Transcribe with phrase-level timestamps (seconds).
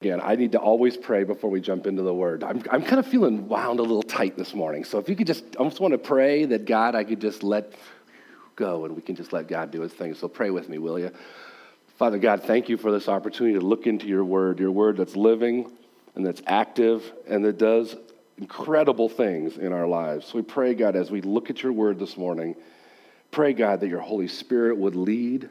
[0.00, 2.42] Again, I need to always pray before we jump into the word.
[2.42, 4.82] I'm, I'm kind of feeling wound a little tight this morning.
[4.84, 7.42] So if you could just, I just want to pray that God, I could just
[7.42, 7.74] let
[8.56, 10.14] go and we can just let God do his thing.
[10.14, 11.10] So pray with me, will you?
[11.98, 15.16] Father God, thank you for this opportunity to look into your word, your word that's
[15.16, 15.70] living
[16.14, 17.94] and that's active and that does
[18.38, 20.28] incredible things in our lives.
[20.28, 22.56] So we pray, God, as we look at your word this morning,
[23.32, 25.50] pray, God, that your Holy Spirit would lead,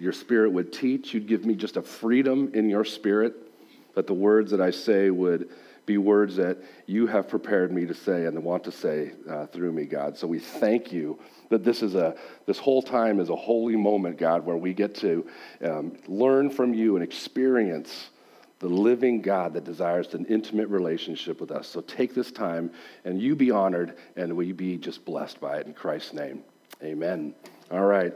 [0.00, 1.14] your spirit would teach.
[1.14, 3.47] You'd give me just a freedom in your spirit
[3.94, 5.48] that the words that I say would
[5.86, 9.72] be words that you have prepared me to say and want to say uh, through
[9.72, 10.18] me, God.
[10.18, 12.14] So we thank you that this is a
[12.46, 15.26] this whole time is a holy moment, God, where we get to
[15.64, 18.10] um, learn from you and experience
[18.58, 21.68] the living God that desires an intimate relationship with us.
[21.68, 22.70] So take this time
[23.04, 26.42] and you be honored and we be just blessed by it in Christ's name.
[26.82, 27.34] Amen.
[27.70, 28.12] All right.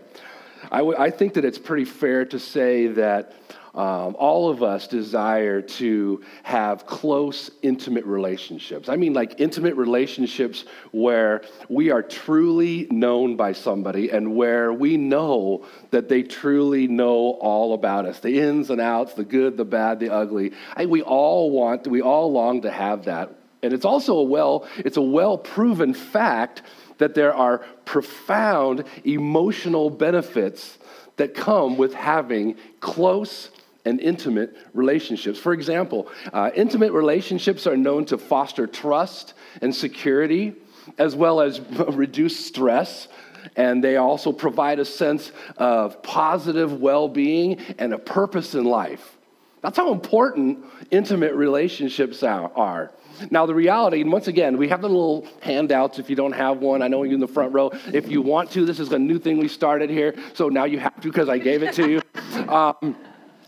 [0.70, 3.32] I, w- I think that it's pretty fair to say that
[3.74, 8.90] um, all of us desire to have close, intimate relationships.
[8.90, 14.98] I mean, like intimate relationships where we are truly known by somebody and where we
[14.98, 19.64] know that they truly know all about us the ins and outs, the good, the
[19.64, 20.52] bad, the ugly.
[20.76, 23.30] I, we all want, we all long to have that.
[23.62, 26.62] And it's also a well, it's a well proven fact
[26.98, 30.78] that there are profound emotional benefits
[31.16, 33.50] that come with having close
[33.84, 35.38] and intimate relationships.
[35.38, 40.54] For example, uh, intimate relationships are known to foster trust and security,
[40.98, 43.08] as well as reduce stress.
[43.56, 49.18] And they also provide a sense of positive well being and a purpose in life.
[49.62, 52.90] That's how important intimate relationships are.
[53.30, 56.58] Now, the reality, and once again, we have the little handouts if you don't have
[56.58, 56.82] one.
[56.82, 57.70] I know you're in the front row.
[57.92, 60.14] If you want to, this is a new thing we started here.
[60.34, 62.02] So now you have to because I gave it to you.
[62.48, 62.96] Um,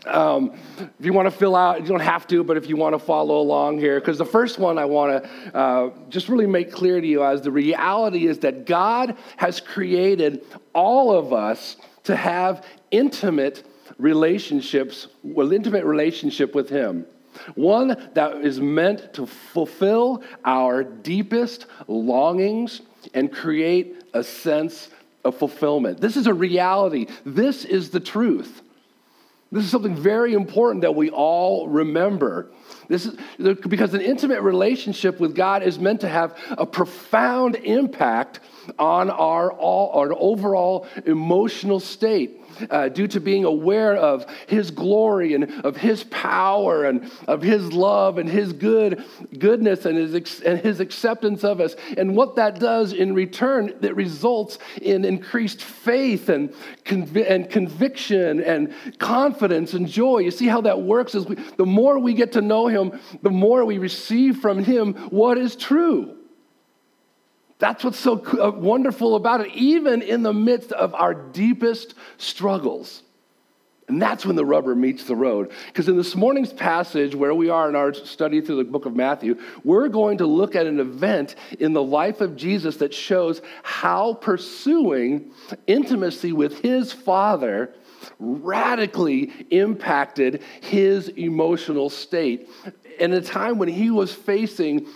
[0.07, 0.51] um,
[0.99, 2.99] if you want to fill out, you don't have to, but if you want to
[2.99, 6.99] follow along here, because the first one I want to uh, just really make clear
[7.01, 12.65] to you as the reality is that God has created all of us to have
[12.91, 13.63] intimate
[13.97, 17.05] relationships, well, intimate relationship with Him.
[17.55, 22.81] One that is meant to fulfill our deepest longings
[23.13, 24.89] and create a sense
[25.23, 25.99] of fulfillment.
[25.99, 27.07] This is a reality.
[27.25, 28.61] This is the truth.
[29.55, 32.51] This is something very important that we all remember.
[32.89, 33.15] This is
[33.69, 38.41] because an intimate relationship with God is meant to have a profound impact
[38.77, 45.33] on our, all, our overall emotional state uh, due to being aware of His glory
[45.33, 49.03] and of His power and of His love and His good
[49.37, 51.75] goodness and His and His acceptance of us.
[51.97, 58.41] And what that does in return, that results in increased faith and conv- and conviction
[58.41, 60.19] and confidence and joy.
[60.19, 61.15] You see how that works?
[61.15, 64.93] Is we, the more we get to know Him, the more we receive from Him
[65.09, 66.17] what is true.
[67.57, 73.01] That's what's so uh, wonderful about it, even in the midst of our deepest struggles.
[73.87, 75.51] And that's when the rubber meets the road.
[75.67, 78.95] Because in this morning's passage, where we are in our study through the book of
[78.95, 83.41] Matthew, we're going to look at an event in the life of Jesus that shows
[83.61, 85.31] how pursuing
[85.67, 87.75] intimacy with his Father
[88.19, 92.49] radically impacted his emotional state
[92.99, 94.87] in a time when he was facing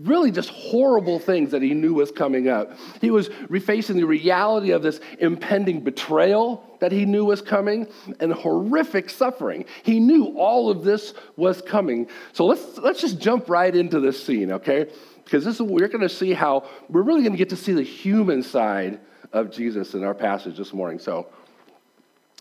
[0.00, 2.72] really just horrible things that he knew was coming up.
[3.00, 3.30] He was
[3.64, 7.88] facing the reality of this impending betrayal that he knew was coming
[8.20, 9.64] and horrific suffering.
[9.82, 12.08] He knew all of this was coming.
[12.32, 14.88] So let's, let's just jump right into this scene, okay?
[15.24, 17.72] Because this is, we're going to see how we're really going to get to see
[17.72, 19.00] the human side
[19.32, 20.98] of Jesus in our passage this morning.
[20.98, 21.28] So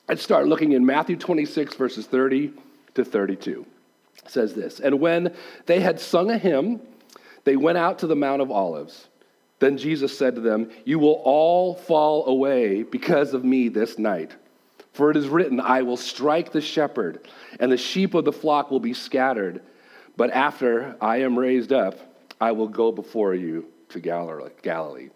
[0.08, 2.54] let's start looking in Matthew 26, verses 30
[2.96, 3.66] to 32.
[4.26, 5.34] It says this And when
[5.66, 6.82] they had sung a hymn,
[7.44, 9.08] they went out to the Mount of Olives.
[9.60, 14.36] Then Jesus said to them, You will all fall away because of me this night.
[14.94, 17.28] For it is written, I will strike the shepherd,
[17.60, 19.62] and the sheep of the flock will be scattered.
[20.16, 22.00] But after I am raised up,
[22.42, 25.10] I will go before you to Galilee.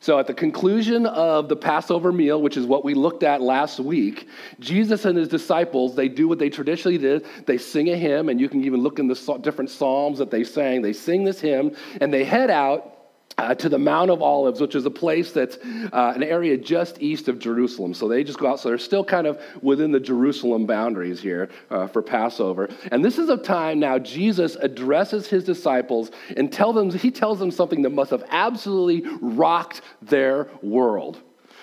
[0.00, 3.80] So, at the conclusion of the Passover meal, which is what we looked at last
[3.80, 4.28] week,
[4.60, 7.24] Jesus and his disciples, they do what they traditionally did.
[7.46, 10.44] They sing a hymn, and you can even look in the different psalms that they
[10.44, 10.82] sang.
[10.82, 12.95] They sing this hymn, and they head out
[13.38, 15.56] uh, to the Mount of Olives, which is a place that's
[15.92, 17.92] uh, an area just east of Jerusalem.
[17.92, 18.60] So they just go out.
[18.60, 22.68] So they're still kind of within the Jerusalem boundaries here uh, for Passover.
[22.90, 27.38] And this is a time now Jesus addresses his disciples and tell them, he tells
[27.38, 31.20] them something that must have absolutely rocked their world.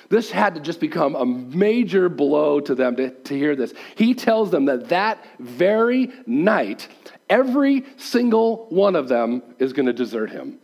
[0.09, 3.73] This had to just become a major blow to them to, to hear this.
[3.95, 6.87] He tells them that that very night,
[7.31, 10.59] every single one of them is going to desert him.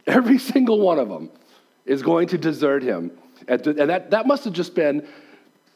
[0.06, 1.30] Every single one of them
[1.84, 3.12] is going to desert him.
[3.48, 5.06] And that, that must have just been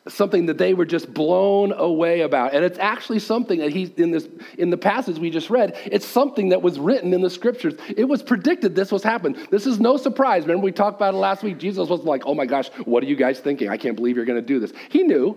[0.09, 2.55] something that they were just blown away about.
[2.55, 4.29] And it's actually something that he in this
[4.59, 7.75] in the passage we just read, it's something that was written in the scriptures.
[7.97, 9.47] It was predicted this was happening.
[9.51, 10.43] This is no surprise.
[10.43, 11.59] Remember we talked about it last week.
[11.59, 13.69] Jesus was like, "Oh my gosh, what are you guys thinking?
[13.69, 15.37] I can't believe you're going to do this." He knew.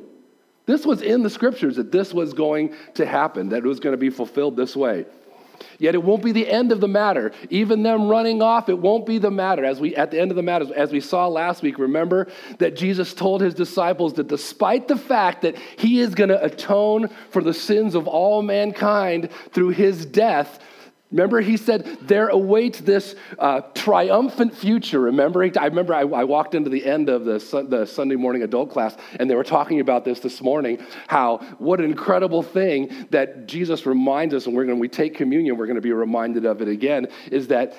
[0.66, 3.94] This was in the scriptures that this was going to happen, that it was going
[3.94, 5.06] to be fulfilled this way.
[5.80, 7.31] Yet it won't be the end of the matter.
[7.50, 9.63] Even them running off, it won't be the matter.
[9.63, 12.27] As we at the end of the matter, as we saw last week, remember
[12.59, 17.09] that Jesus told his disciples that despite the fact that he is going to atone
[17.30, 20.59] for the sins of all mankind through his death,
[21.12, 25.00] Remember, he said, there awaits this uh, triumphant future.
[25.00, 28.71] Remember, I remember I, I, walked into the end of the, the Sunday morning adult
[28.71, 33.48] class, and they were talking about this this morning how what an incredible thing that
[33.48, 36.62] Jesus reminds us, and we're going we take communion, we're going to be reminded of
[36.62, 37.74] it again, is that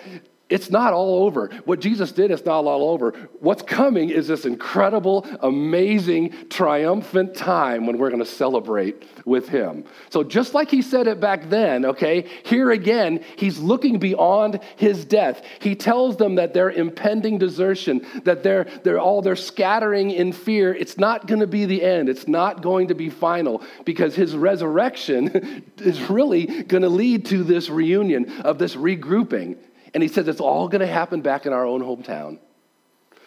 [0.49, 1.49] it's not all over.
[1.67, 3.13] What Jesus did is not all over.
[3.41, 9.85] What's coming is this incredible, amazing, triumphant time when we're going to celebrate with Him.
[10.09, 15.05] So, just like He said it back then, okay, here again, He's looking beyond His
[15.05, 15.43] death.
[15.61, 20.75] He tells them that their impending desertion, that they're, they're all they're scattering in fear,
[20.75, 22.09] it's not going to be the end.
[22.09, 27.45] It's not going to be final because His resurrection is really going to lead to
[27.45, 29.59] this reunion of this regrouping.
[29.95, 32.39] And he says it's all going to happen back in our own hometown.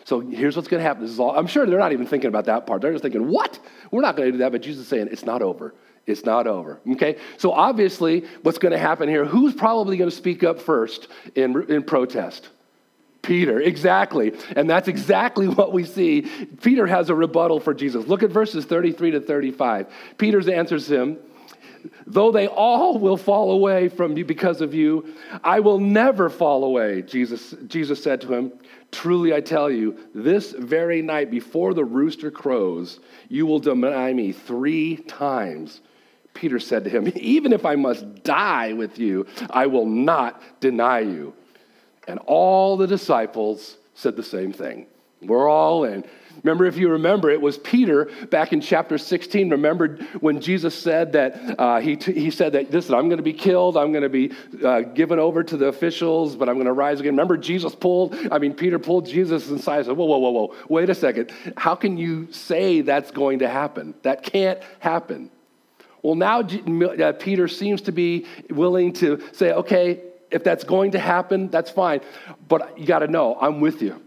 [0.03, 1.03] So here's what's going to happen.
[1.03, 2.81] This is all, I'm sure they're not even thinking about that part.
[2.81, 3.59] They're just thinking, what?
[3.91, 4.51] We're not going to do that.
[4.51, 5.73] But Jesus is saying, it's not over.
[6.07, 6.79] It's not over.
[6.93, 7.17] Okay?
[7.37, 9.25] So obviously, what's going to happen here?
[9.25, 12.49] Who's probably going to speak up first in, in protest?
[13.21, 14.33] Peter, exactly.
[14.55, 16.23] And that's exactly what we see.
[16.61, 18.07] Peter has a rebuttal for Jesus.
[18.07, 19.87] Look at verses 33 to 35.
[20.17, 21.19] Peter answers him
[22.07, 25.13] Though they all will fall away from you because of you,
[25.44, 28.51] I will never fall away, Jesus, Jesus said to him.
[28.92, 33.00] Truly I tell you, this very night before the rooster crows,
[33.30, 35.81] you will deny me three times.
[36.33, 41.00] Peter said to him, Even if I must die with you, I will not deny
[41.00, 41.33] you.
[42.07, 44.88] And all the disciples said the same thing.
[45.22, 46.04] We're all in.
[46.44, 49.50] Remember, if you remember, it was Peter back in chapter 16.
[49.50, 53.24] Remember when Jesus said that uh, he, t- he said that, listen, I'm going to
[53.24, 54.31] be killed, I'm going to be
[54.63, 57.13] uh, given over to the officials, but I'm going to rise again.
[57.13, 60.56] Remember, Jesus pulled, I mean, Peter pulled Jesus inside and said, whoa, whoa, whoa, whoa,
[60.69, 61.31] wait a second.
[61.57, 63.94] How can you say that's going to happen?
[64.04, 65.30] That can't happen.
[66.01, 70.01] Well, now uh, Peter seems to be willing to say, okay,
[70.31, 72.01] if that's going to happen, that's fine.
[72.48, 74.01] But you got to know, I'm with you.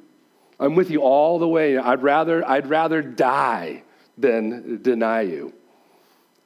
[0.59, 1.77] I'm with you all the way.
[1.77, 3.83] I'd rather, I'd rather die
[4.17, 5.53] than deny you.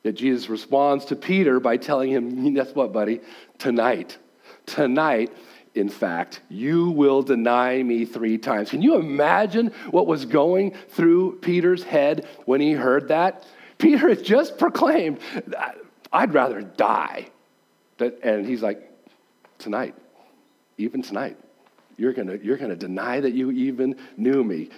[0.03, 3.21] Yet Jesus responds to Peter by telling him, Guess what, buddy?
[3.59, 4.17] Tonight,
[4.67, 5.33] tonight,
[5.75, 8.71] in fact, you will deny me three times.
[8.71, 13.47] Can you imagine what was going through Peter's head when he heard that?
[13.77, 15.19] Peter had just proclaimed,
[16.13, 17.29] I'd rather die.
[18.23, 18.85] And he's like,
[19.59, 19.95] Tonight,
[20.77, 21.37] even tonight.
[21.99, 24.71] You're going you're gonna deny that you even knew me.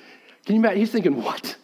[0.46, 0.78] Can you imagine?
[0.78, 1.56] He's thinking, What?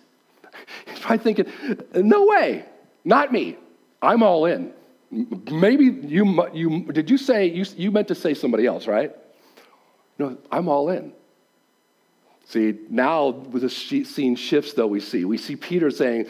[0.86, 1.52] He's probably thinking,
[1.94, 2.64] No way,
[3.04, 3.56] not me.
[4.00, 4.72] I'm all in.
[5.10, 9.12] Maybe you, you did you say, you, you meant to say somebody else, right?
[10.18, 11.12] No, I'm all in.
[12.48, 15.24] See, now the scene shifts, though, we see.
[15.24, 16.26] We see Peter saying,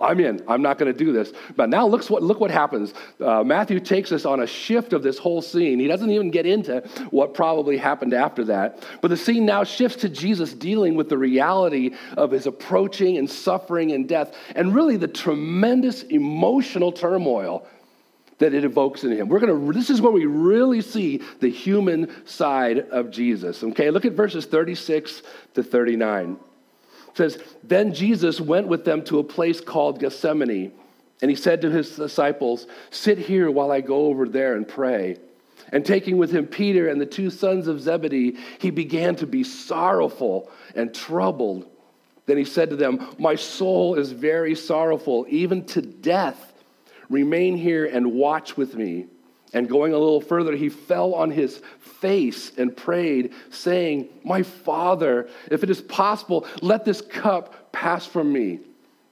[0.00, 1.32] I'm in, I'm not going to do this.
[1.56, 2.94] But now look what, look what happens.
[3.20, 5.80] Uh, Matthew takes us on a shift of this whole scene.
[5.80, 8.84] He doesn't even get into what probably happened after that.
[9.00, 13.28] But the scene now shifts to Jesus dealing with the reality of his approaching and
[13.28, 17.66] suffering and death, and really the tremendous emotional turmoil
[18.38, 19.28] that it evokes in him.
[19.28, 23.62] We're to this is where we really see the human side of Jesus.
[23.62, 23.90] Okay?
[23.90, 25.22] Look at verses 36
[25.54, 26.38] to 39.
[27.08, 30.72] It says, "Then Jesus went with them to a place called Gethsemane,
[31.20, 35.16] and he said to his disciples, "Sit here while I go over there and pray."
[35.72, 39.44] And taking with him Peter and the two sons of Zebedee, he began to be
[39.44, 41.66] sorrowful and troubled.
[42.26, 46.47] Then he said to them, My soul is very sorrowful, even to death.
[47.08, 49.06] Remain here and watch with me.
[49.54, 55.28] And going a little further, he fell on his face and prayed, saying, My father,
[55.50, 58.60] if it is possible, let this cup pass from me.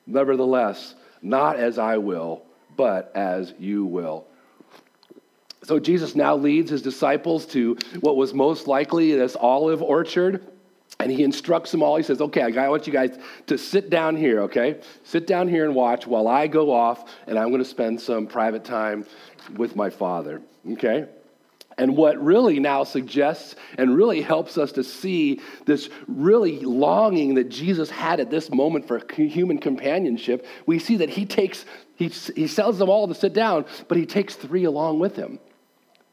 [0.06, 2.42] Nevertheless, not as I will,
[2.76, 4.26] but as you will.
[5.64, 10.46] So Jesus now leads his disciples to what was most likely this olive orchard
[10.98, 11.96] And he instructs them all.
[11.96, 14.80] He says, Okay, I want you guys to sit down here, okay?
[15.04, 18.26] Sit down here and watch while I go off and I'm going to spend some
[18.26, 19.04] private time
[19.56, 20.40] with my father,
[20.72, 21.06] okay?
[21.78, 27.50] And what really now suggests and really helps us to see this really longing that
[27.50, 32.48] Jesus had at this moment for human companionship, we see that he takes, he, he
[32.48, 35.38] tells them all to sit down, but he takes three along with him.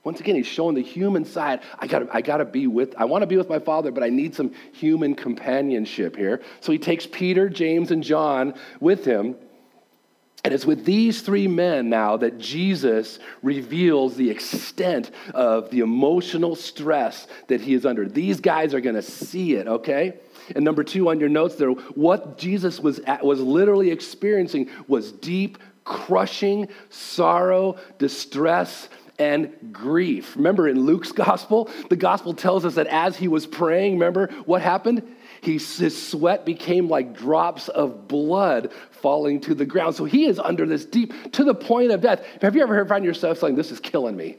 [0.04, 1.62] Once again, he's showing the human side.
[1.80, 4.36] I gotta, I gotta be with, I wanna be with my father, but I need
[4.36, 6.42] some human companionship here.
[6.60, 9.36] So he takes Peter, James, and John with him.
[10.44, 16.56] And it's with these three men now that Jesus reveals the extent of the emotional
[16.58, 18.06] stress that he is under.
[18.10, 20.16] These guys are gonna see it, okay?
[20.54, 25.14] And number two on your notes there, what Jesus was, at, was literally experiencing was
[25.14, 28.90] deep, crushing sorrow, distress,
[29.20, 30.36] and grief.
[30.36, 34.62] Remember in Luke's gospel, the gospel tells us that as he was praying, remember what
[34.62, 35.16] happened?
[35.42, 39.96] He, his sweat became like drops of blood falling to the ground.
[39.96, 42.26] So he is under this deep, to the point of death.
[42.42, 44.38] Have you ever found yourself saying, This is killing me?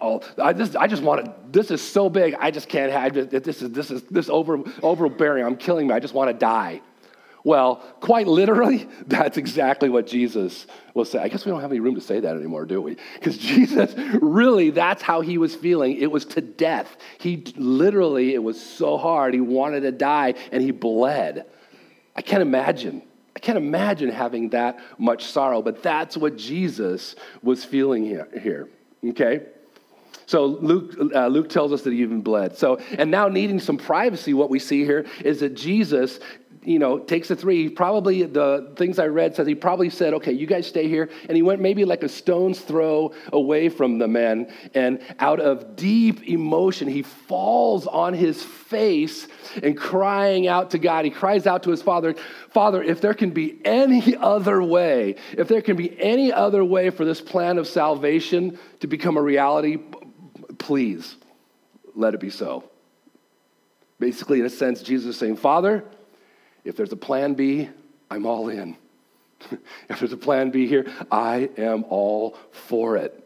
[0.00, 3.30] Oh, I just, I just want to, this is so big, I just can't have,
[3.30, 6.80] this is, this is, this over, overbearing, I'm killing me, I just want to die.
[7.48, 11.18] Well, quite literally, that's exactly what Jesus will say.
[11.18, 12.98] I guess we don't have any room to say that anymore, do we?
[13.14, 15.96] Because Jesus, really, that's how he was feeling.
[15.96, 16.98] It was to death.
[17.18, 19.32] He literally, it was so hard.
[19.32, 21.46] He wanted to die and he bled.
[22.14, 23.00] I can't imagine.
[23.34, 28.28] I can't imagine having that much sorrow, but that's what Jesus was feeling here.
[28.42, 28.68] here
[29.02, 29.46] okay?
[30.26, 32.58] So Luke, uh, Luke tells us that he even bled.
[32.58, 36.20] So, and now needing some privacy, what we see here is that Jesus
[36.62, 37.68] you know, takes the three.
[37.68, 41.08] Probably the things I read says he probably said, okay, you guys stay here.
[41.28, 44.52] And he went maybe like a stone's throw away from the men.
[44.74, 49.28] And out of deep emotion, he falls on his face
[49.62, 51.04] and crying out to God.
[51.04, 52.14] He cries out to his father,
[52.50, 56.90] Father, if there can be any other way, if there can be any other way
[56.90, 59.78] for this plan of salvation to become a reality,
[60.58, 61.16] please
[61.94, 62.64] let it be so.
[63.98, 65.84] Basically, in a sense, Jesus is saying, Father,
[66.68, 67.66] if there's a plan B,
[68.10, 68.76] I'm all in.
[69.88, 73.24] if there's a plan B here, I am all for it.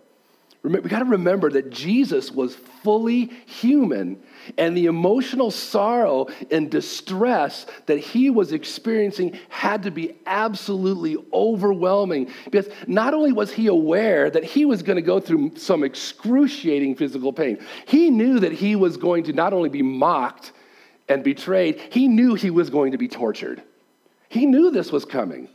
[0.63, 4.23] We got to remember that Jesus was fully human,
[4.57, 12.31] and the emotional sorrow and distress that he was experiencing had to be absolutely overwhelming.
[12.45, 16.95] Because not only was he aware that he was going to go through some excruciating
[16.95, 17.59] physical pain,
[17.89, 20.53] he knew that he was going to not only be mocked
[21.09, 23.63] and betrayed, he knew he was going to be tortured.
[24.29, 25.49] He knew this was coming.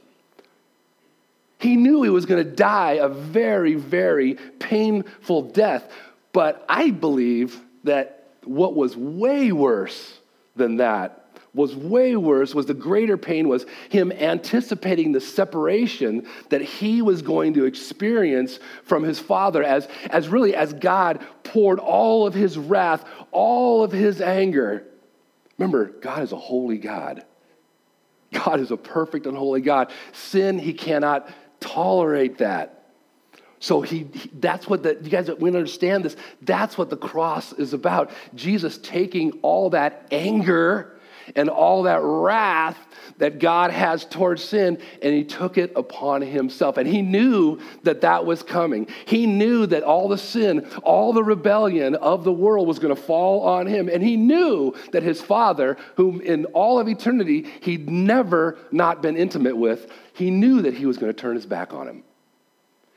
[1.59, 5.91] He knew he was going to die a very, very painful death.
[6.31, 10.19] But I believe that what was way worse
[10.55, 16.61] than that was way worse was the greater pain was him anticipating the separation that
[16.61, 22.27] he was going to experience from his father as, as really as god poured all
[22.27, 24.85] of his wrath all of his anger
[25.57, 27.25] Remember, God is a holy God.
[28.31, 29.91] God is a perfect and holy God.
[30.11, 32.73] Sin, he cannot tolerate that.
[33.59, 36.15] So he, he, that's what the you guys we understand this.
[36.41, 38.11] That's what the cross is about.
[38.35, 40.96] Jesus taking all that anger
[41.35, 42.77] and all that wrath
[43.17, 46.77] that God has towards sin, and he took it upon himself.
[46.77, 48.87] And he knew that that was coming.
[49.05, 53.01] He knew that all the sin, all the rebellion of the world was going to
[53.01, 53.89] fall on him.
[53.89, 59.17] And he knew that his father, whom in all of eternity he'd never not been
[59.17, 62.03] intimate with, he knew that he was going to turn his back on him.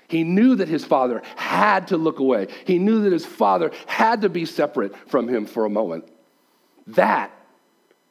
[0.08, 2.48] He knew that his father had to look away.
[2.64, 6.10] He knew that his father had to be separate from him for a moment.
[6.88, 7.30] That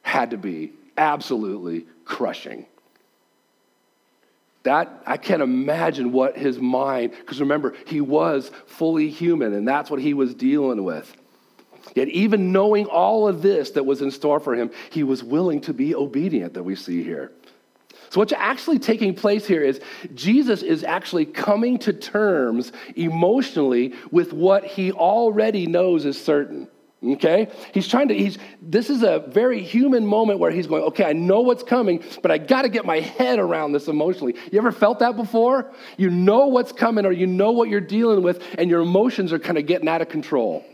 [0.09, 2.65] had to be absolutely crushing.
[4.63, 9.89] That, I can't imagine what his mind, because remember, he was fully human, and that's
[9.89, 11.15] what he was dealing with.
[11.95, 15.61] Yet, even knowing all of this that was in store for him, he was willing
[15.61, 17.31] to be obedient, that we see here.
[18.09, 19.79] So, what's actually taking place here is
[20.13, 26.67] Jesus is actually coming to terms emotionally with what he already knows is certain.
[27.01, 27.47] Okay?
[27.73, 31.13] He's trying to, he's, this is a very human moment where he's going, okay, I
[31.13, 34.35] know what's coming, but I got to get my head around this emotionally.
[34.51, 35.71] You ever felt that before?
[35.97, 39.39] You know what's coming or you know what you're dealing with, and your emotions are
[39.39, 40.65] kind of getting out of control.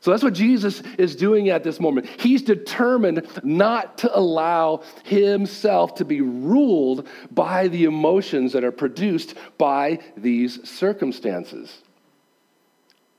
[0.00, 2.08] So that's what Jesus is doing at this moment.
[2.18, 9.34] He's determined not to allow himself to be ruled by the emotions that are produced
[9.58, 11.82] by these circumstances.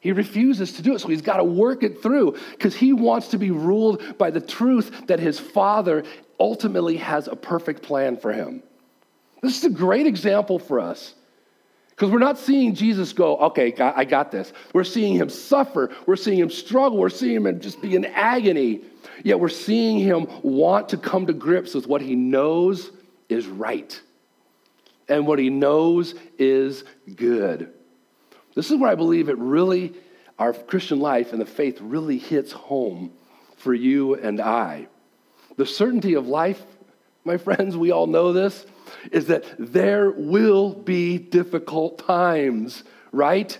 [0.04, 3.30] He refuses to do it, so he's got to work it through because he wants
[3.30, 6.04] to be ruled by the truth that his father
[6.38, 8.62] ultimately has a perfect plan for him.
[9.42, 11.16] This is a great example for us
[11.92, 14.52] because we're not seeing Jesus go, okay, I got this.
[14.74, 15.90] We're seeing him suffer.
[16.06, 16.98] We're seeing him struggle.
[16.98, 18.82] We're seeing him just be in agony.
[19.24, 22.92] Yet we're seeing him want to come to grips with what he knows
[23.30, 24.02] is right
[25.08, 26.84] and what he knows is
[27.16, 27.73] good.
[28.56, 29.94] This is where I believe it really,
[30.38, 33.12] our Christian life and the faith really hits home
[33.58, 34.88] for you and I.
[35.58, 36.62] The certainty of life,
[37.24, 38.66] my friends, we all know this,
[39.12, 43.58] is that there will be difficult times, right?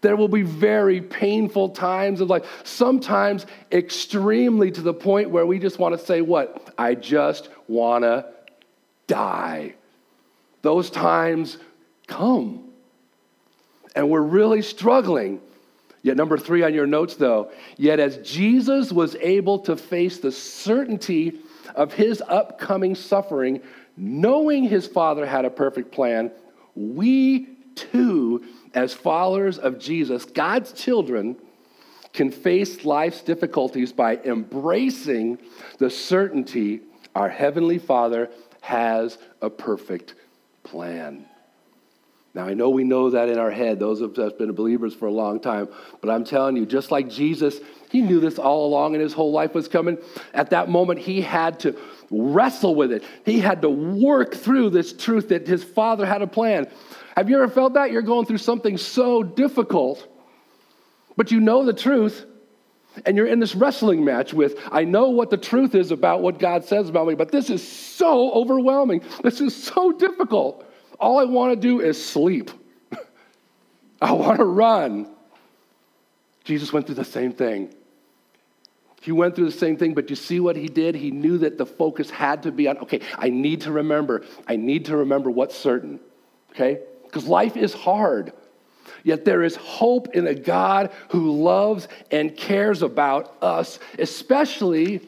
[0.00, 5.58] There will be very painful times of life, sometimes extremely to the point where we
[5.58, 6.72] just want to say, What?
[6.78, 8.26] I just want to
[9.06, 9.74] die.
[10.62, 11.58] Those times
[12.06, 12.69] come.
[13.94, 15.40] And we're really struggling.
[16.02, 20.32] Yet, number three on your notes, though, yet as Jesus was able to face the
[20.32, 21.40] certainty
[21.74, 23.60] of his upcoming suffering,
[23.96, 26.30] knowing his Father had a perfect plan,
[26.74, 28.44] we too,
[28.74, 31.36] as followers of Jesus, God's children,
[32.12, 35.38] can face life's difficulties by embracing
[35.78, 36.80] the certainty
[37.14, 38.30] our Heavenly Father
[38.60, 40.14] has a perfect
[40.62, 41.26] plan.
[42.32, 44.52] Now, I know we know that in our head, those of us that have been
[44.52, 45.68] believers for a long time,
[46.00, 47.58] but I'm telling you, just like Jesus,
[47.90, 49.98] he knew this all along and his whole life was coming.
[50.32, 51.76] At that moment, he had to
[52.08, 53.02] wrestle with it.
[53.24, 56.68] He had to work through this truth that his father had a plan.
[57.16, 57.90] Have you ever felt that?
[57.90, 60.06] You're going through something so difficult,
[61.16, 62.26] but you know the truth,
[63.04, 66.38] and you're in this wrestling match with, I know what the truth is about what
[66.38, 69.02] God says about me, but this is so overwhelming.
[69.24, 70.64] This is so difficult.
[71.00, 72.50] All I want to do is sleep.
[74.02, 75.08] I want to run.
[76.44, 77.74] Jesus went through the same thing.
[79.00, 80.94] He went through the same thing, but you see what he did?
[80.94, 84.24] He knew that the focus had to be on, okay, I need to remember.
[84.46, 86.00] I need to remember what's certain,
[86.50, 86.80] okay?
[87.04, 88.34] Because life is hard.
[89.02, 95.00] Yet there is hope in a God who loves and cares about us, especially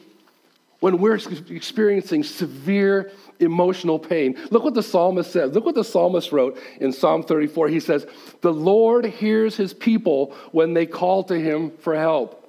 [0.79, 3.11] when we're experiencing severe
[3.43, 4.37] emotional pain.
[4.51, 5.53] Look what the psalmist says.
[5.53, 7.67] Look what the psalmist wrote in Psalm 34.
[7.69, 8.05] He says,
[8.41, 12.39] The Lord hears his people when they call to him for help.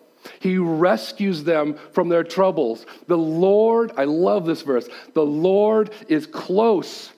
[0.40, 2.86] He rescues them from their troubles.
[3.06, 7.12] The Lord, I love this verse, the Lord is close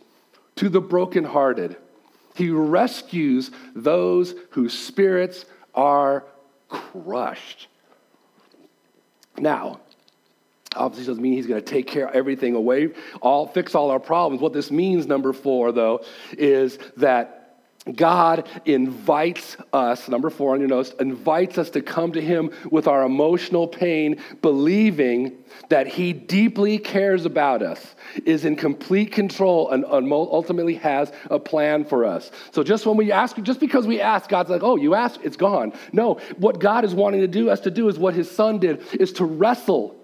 [0.56, 1.76] to the brokenhearted.
[2.34, 6.24] He rescues those whose spirits are
[6.68, 7.68] crushed.
[9.38, 9.80] Now,
[10.76, 14.00] obviously doesn't mean he's going to take care of everything away, all fix all our
[14.00, 14.40] problems.
[14.40, 17.46] What this means, number four, though, is that
[17.94, 22.88] God invites us, number four on your notes, invites us to come to Him with
[22.88, 29.84] our emotional pain, believing that He deeply cares about us, is in complete control, and
[29.84, 32.32] ultimately has a plan for us.
[32.50, 35.36] So just when we ask, just because we ask, God's like, oh, you asked, it's
[35.36, 35.72] gone.
[35.92, 38.82] No, what God is wanting to do us to do is what His Son did,
[38.94, 39.95] is to wrestle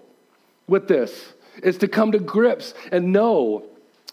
[0.67, 3.65] with this, is to come to grips and know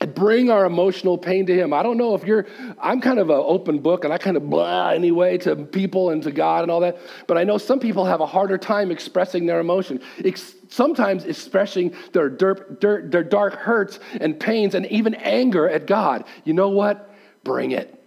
[0.02, 1.74] and bring our emotional pain to him.
[1.74, 2.46] I don't know if you're
[2.80, 6.22] i'm kind of an open book and i kind of blah anyway to people and
[6.22, 9.44] to god and all that but i know some people have a harder time expressing
[9.44, 15.14] their emotion Ex- sometimes expressing their, dirt, dirt, their dark hurts and pains and even
[15.16, 16.24] anger at god.
[16.44, 17.12] You know what?
[17.44, 18.02] Bring it.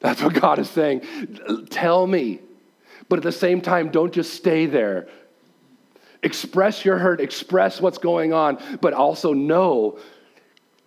[0.00, 1.02] That's what god is saying.
[1.70, 2.40] Tell me.
[3.08, 5.06] But at the same time don't just stay there
[6.22, 9.98] express your hurt express what's going on but also know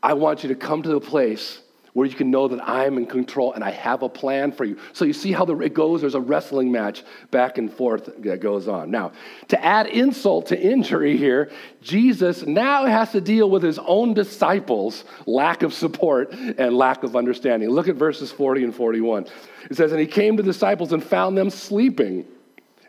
[0.01, 1.61] I want you to come to the place
[1.95, 4.77] where you can know that I'm in control and I have a plan for you.
[4.91, 6.01] So you see how the, it goes?
[6.01, 8.91] There's a wrestling match back and forth that goes on.
[8.91, 9.13] Now,
[9.47, 11.49] to add insult to injury here,
[11.81, 17.15] Jesus now has to deal with his own disciples' lack of support and lack of
[17.15, 17.69] understanding.
[17.69, 19.27] Look at verses 40 and 41.
[19.71, 22.25] It says, And he came to the disciples and found them sleeping.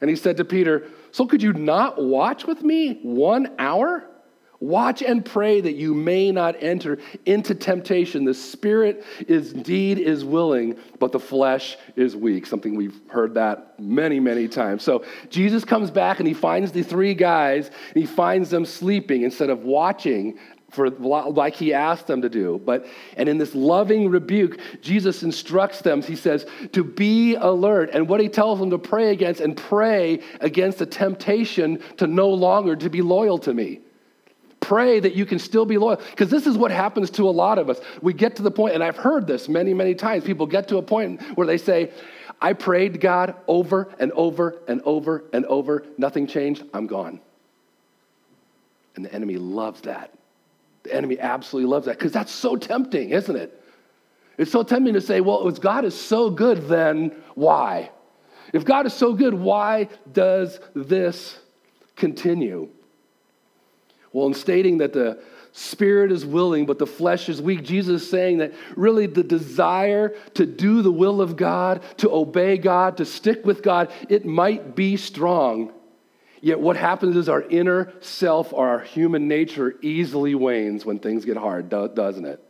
[0.00, 4.06] And he said to Peter, So could you not watch with me one hour?
[4.60, 8.26] Watch and pray that you may not enter into temptation.
[8.26, 12.44] The spirit is indeed is willing, but the flesh is weak.
[12.44, 14.82] Something we've heard that many, many times.
[14.82, 19.22] So Jesus comes back and he finds the three guys and he finds them sleeping
[19.22, 20.38] instead of watching
[20.70, 22.60] for like he asked them to do.
[22.64, 26.02] But and in this loving rebuke, Jesus instructs them.
[26.02, 30.20] He says to be alert, and what he tells them to pray against and pray
[30.40, 33.80] against the temptation to no longer to be loyal to me.
[34.60, 36.00] Pray that you can still be loyal.
[36.10, 37.78] Because this is what happens to a lot of us.
[38.02, 40.24] We get to the point, and I've heard this many, many times.
[40.24, 41.92] People get to a point where they say,
[42.40, 47.20] I prayed God over and over and over and over, nothing changed, I'm gone.
[48.96, 50.15] And the enemy loves that.
[50.86, 53.62] The enemy absolutely loves that because that's so tempting, isn't it?
[54.38, 57.90] It's so tempting to say, well, if God is so good, then why?
[58.52, 61.38] If God is so good, why does this
[61.96, 62.68] continue?
[64.12, 65.20] Well, in stating that the
[65.50, 70.10] spirit is willing, but the flesh is weak, Jesus is saying that really the desire
[70.34, 74.76] to do the will of God, to obey God, to stick with God, it might
[74.76, 75.72] be strong.
[76.46, 81.36] Yet what happens is our inner self, our human nature, easily wanes when things get
[81.36, 82.40] hard, doesn't it?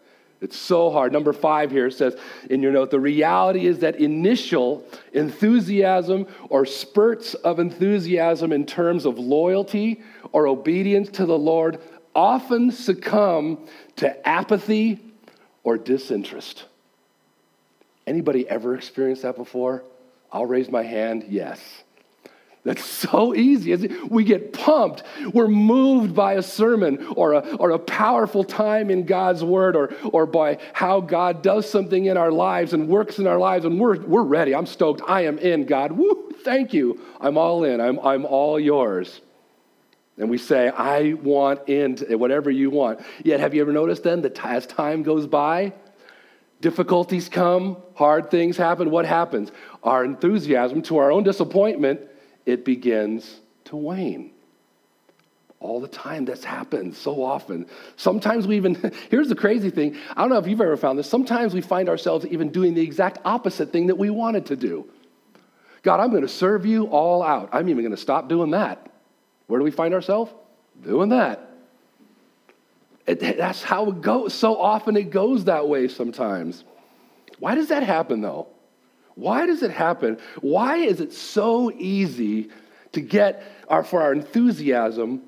[0.43, 1.15] It's so hard.
[1.15, 2.15] Number five here says
[2.51, 9.07] in your note the reality is that initial enthusiasm or spurts of enthusiasm in terms
[9.07, 11.81] of loyalty or obedience to the Lord
[12.15, 15.01] often succumb to apathy
[15.65, 16.67] or disinterest.
[18.07, 19.85] Anybody ever experienced that before?
[20.31, 21.85] I'll raise my hand, yes.
[22.67, 23.77] That's so easy.
[24.11, 25.05] We get pumped.
[25.33, 29.95] We're moved by a sermon or a, or a powerful time in God's word or,
[30.13, 33.79] or by how God does something in our lives and works in our lives, and
[33.79, 34.53] we're, we're ready.
[34.53, 35.01] I'm stoked.
[35.07, 35.93] I am in, God.
[35.93, 37.01] Woo, thank you.
[37.21, 37.81] I'm all in.
[37.81, 39.21] I'm, I'm all yours.
[40.19, 42.99] And we say, I want in whatever you want.
[43.23, 45.73] Yet, have you ever noticed then that as time goes by,
[46.61, 48.91] difficulties come, hard things happen?
[48.91, 49.53] What happens?
[49.85, 52.01] Our enthusiasm, to our own disappointment,
[52.47, 54.31] it begins to wane.
[55.59, 57.67] All the time, this happens so often.
[57.97, 61.11] Sometimes we even, here's the crazy thing I don't know if you've ever found this,
[61.11, 64.89] sometimes we find ourselves even doing the exact opposite thing that we wanted to do.
[65.83, 67.51] God, I'm going to serve you all out.
[67.53, 68.91] I'm even going to stop doing that.
[69.47, 70.33] Where do we find ourselves?
[70.83, 71.49] Doing that.
[73.07, 74.35] It, that's how it goes.
[74.35, 76.65] So often it goes that way sometimes.
[77.39, 78.49] Why does that happen though?
[79.17, 80.19] Why does it happen?
[80.41, 82.51] Why is it so easy
[82.93, 85.23] to get our, for our enthusiasm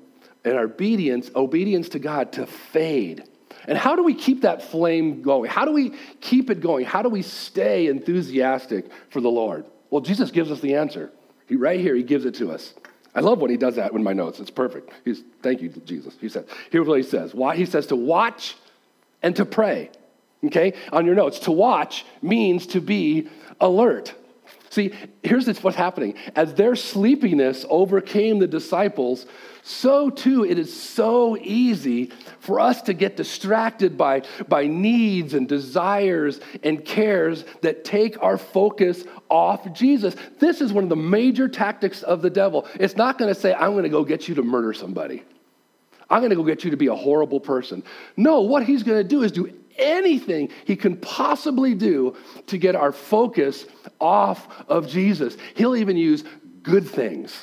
[0.45, 3.23] and our obedience, obedience to God to fade?
[3.67, 5.49] And how do we keep that flame going?
[5.49, 6.85] How do we keep it going?
[6.85, 9.65] How do we stay enthusiastic for the Lord?
[9.89, 11.11] Well, Jesus gives us the answer.
[11.47, 12.73] He, right here, he gives it to us.
[13.15, 14.39] I love when he does that in my notes.
[14.39, 14.91] It's perfect.
[15.03, 16.15] He's, thank you, Jesus.
[16.21, 17.33] He said, here's what he says.
[17.33, 17.55] Why?
[17.55, 18.55] He says to watch
[19.23, 19.89] and to pray.
[20.45, 20.73] Okay?
[20.91, 24.13] On your notes, to watch means to be alert.
[24.69, 26.13] See, here's what's happening.
[26.35, 29.25] As their sleepiness overcame the disciples,
[29.63, 35.47] so too it is so easy for us to get distracted by, by needs and
[35.47, 40.15] desires and cares that take our focus off Jesus.
[40.39, 42.67] This is one of the major tactics of the devil.
[42.75, 45.23] It's not going to say, I'm going to go get you to murder somebody.
[46.11, 47.83] I'm going to go get you to be a horrible person.
[48.17, 52.15] No, what he's going to do is do anything he can possibly do
[52.47, 53.65] to get our focus
[53.99, 55.37] off of Jesus.
[55.55, 56.23] He'll even use
[56.63, 57.39] good things.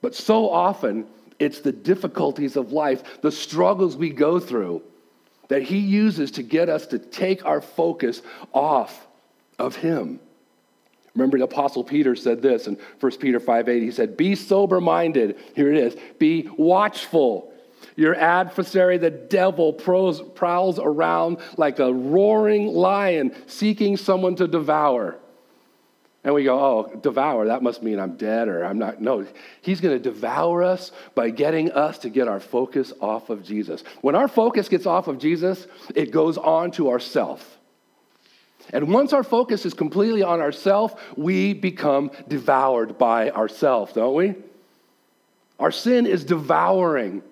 [0.00, 1.06] But so often,
[1.38, 4.82] it's the difficulties of life, the struggles we go through,
[5.48, 9.06] that he uses to get us to take our focus off
[9.58, 10.20] of him.
[11.14, 13.82] Remember, the Apostle Peter said this in 1 Peter 5 8.
[13.82, 15.36] He said, Be sober minded.
[15.54, 15.96] Here it is.
[16.18, 17.52] Be watchful.
[17.98, 25.16] Your adversary, the devil, prowls around like a roaring lion seeking someone to devour.
[26.22, 29.00] And we go, oh, devour, that must mean I'm dead or I'm not.
[29.02, 29.26] No,
[29.62, 33.82] he's going to devour us by getting us to get our focus off of Jesus.
[34.00, 37.58] When our focus gets off of Jesus, it goes on to ourself.
[38.72, 44.36] And once our focus is completely on ourself, we become devoured by ourself, don't we?
[45.58, 47.24] Our sin is devouring.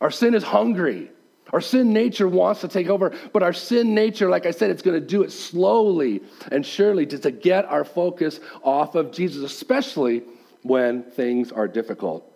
[0.00, 1.10] Our sin is hungry.
[1.52, 4.82] Our sin nature wants to take over, but our sin nature, like I said, it's
[4.82, 9.42] going to do it slowly and surely to, to get our focus off of Jesus,
[9.42, 10.24] especially
[10.62, 12.30] when things are difficult.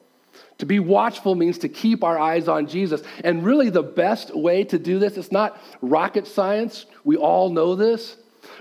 [0.58, 3.02] To be watchful means to keep our eyes on Jesus.
[3.22, 6.86] And really, the best way to do this, it's not rocket science.
[7.04, 8.16] We all know this,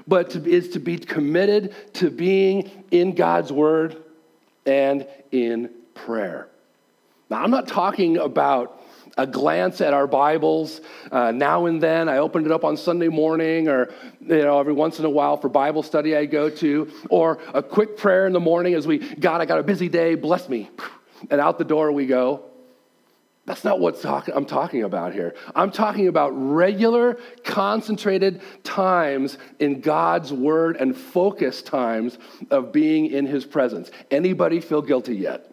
[0.06, 3.98] but to, is to be committed to being in God's word
[4.66, 6.50] and in prayer.
[7.30, 8.81] Now, I'm not talking about
[9.18, 12.10] a glance at our Bibles uh, now and then.
[12.10, 15.38] I opened it up on Sunday morning, or you know, every once in a while
[15.38, 19.00] for Bible study I go to, or a quick prayer in the morning as we,
[19.00, 20.70] God, I got a busy day, bless me,
[21.30, 22.46] and out the door we go.
[23.46, 25.36] That's not what talk, I'm talking about here.
[25.56, 32.20] I'm talking about regular, concentrated times in God's Word and focused times
[32.52, 33.90] of being in His presence.
[34.12, 35.52] Anybody feel guilty yet?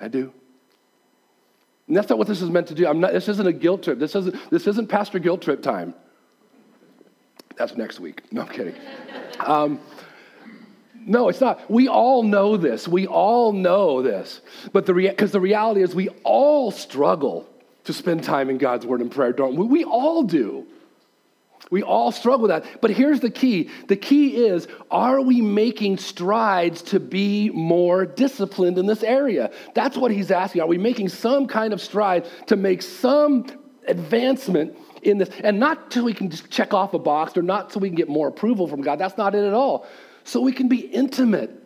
[0.00, 0.32] I do.
[1.92, 2.86] And that's not what this is meant to do.
[2.86, 3.98] I'm not, this isn't a guilt trip.
[3.98, 5.92] This isn't, this isn't Pastor Guilt Trip time.
[7.58, 8.22] That's next week.
[8.32, 8.74] No, I'm kidding.
[9.38, 9.78] Um,
[11.04, 11.70] no, it's not.
[11.70, 12.88] We all know this.
[12.88, 14.40] We all know this.
[14.72, 17.46] But the because rea- the reality is we all struggle
[17.84, 19.66] to spend time in God's word and prayer, don't we?
[19.66, 20.66] We all do.
[21.72, 22.82] We all struggle with that.
[22.82, 28.76] But here's the key the key is are we making strides to be more disciplined
[28.76, 29.50] in this area?
[29.72, 30.60] That's what he's asking.
[30.60, 33.46] Are we making some kind of stride to make some
[33.88, 35.30] advancement in this?
[35.42, 37.96] And not so we can just check off a box or not so we can
[37.96, 38.98] get more approval from God.
[38.98, 39.86] That's not it at all.
[40.24, 41.58] So we can be intimate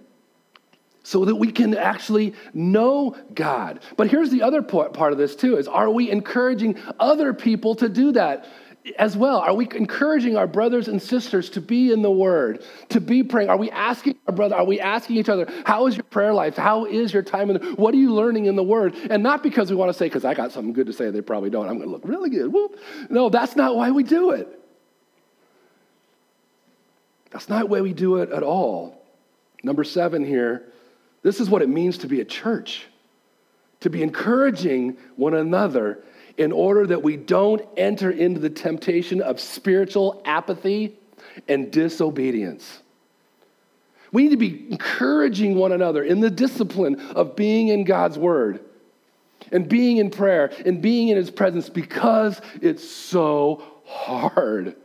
[1.03, 3.81] so that we can actually know God.
[3.97, 7.89] But here's the other part of this too is are we encouraging other people to
[7.89, 8.47] do that?
[8.99, 13.01] As well, are we encouraging our brothers and sisters to be in the Word, to
[13.01, 13.49] be praying?
[13.49, 14.55] Are we asking our brother?
[14.55, 16.57] Are we asking each other, "How is your prayer life?
[16.57, 17.59] How is your time in?
[17.59, 20.07] The, what are you learning in the Word?" And not because we want to say,
[20.07, 21.69] "Because I got something good to say." They probably don't.
[21.69, 22.53] I'm going to look really good.
[22.53, 22.79] Whoop.
[23.11, 24.49] No, that's not why we do it.
[27.31, 29.05] That's not why we do it at all.
[29.63, 30.73] Number seven here
[31.27, 32.87] this is what it means to be a church,
[33.81, 36.05] to be encouraging one another
[36.39, 40.95] in order that we don't enter into the temptation of spiritual apathy
[41.49, 42.83] and disobedience.
[44.13, 48.61] We need to be encouraging one another in the discipline of being in God's word
[49.53, 54.77] and being in prayer and being in his presence because it's so hard.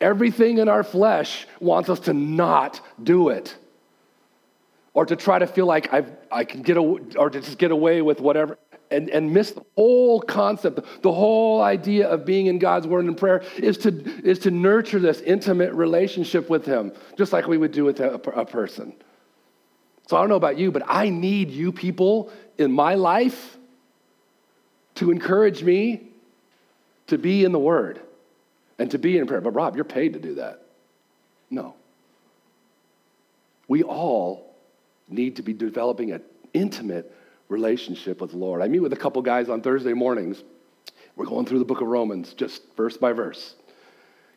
[0.00, 3.56] Everything in our flesh wants us to not do it
[4.92, 7.72] or to try to feel like I've, I can get away, or to just get
[7.72, 8.58] away with whatever
[8.90, 13.16] and, and miss the whole concept, the whole idea of being in God's word and
[13.16, 13.90] prayer is to,
[14.24, 18.14] is to nurture this intimate relationship with Him, just like we would do with a,
[18.14, 18.92] a person.
[20.06, 23.56] So I don't know about you, but I need you people in my life
[24.96, 26.08] to encourage me
[27.08, 28.00] to be in the Word
[28.78, 29.40] and to be in prayer.
[29.40, 30.62] But Rob, you're paid to do that.
[31.50, 31.74] No.
[33.66, 34.54] We all
[35.08, 37.14] need to be developing an intimate
[37.54, 38.60] relationship with the Lord.
[38.60, 40.42] I meet with a couple guys on Thursday mornings.
[41.16, 43.54] We're going through the book of Romans just verse by verse.